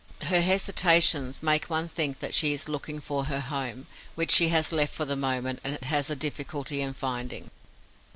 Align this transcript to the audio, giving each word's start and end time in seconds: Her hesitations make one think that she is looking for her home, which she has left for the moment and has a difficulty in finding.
Her 0.23 0.41
hesitations 0.41 1.43
make 1.43 1.65
one 1.65 1.87
think 1.87 2.17
that 2.21 2.33
she 2.33 2.53
is 2.53 2.67
looking 2.67 2.99
for 2.99 3.25
her 3.25 3.39
home, 3.39 3.85
which 4.15 4.31
she 4.31 4.49
has 4.49 4.71
left 4.73 4.95
for 4.95 5.05
the 5.05 5.15
moment 5.15 5.59
and 5.63 5.77
has 5.83 6.09
a 6.09 6.15
difficulty 6.15 6.81
in 6.81 6.95
finding. 6.95 7.51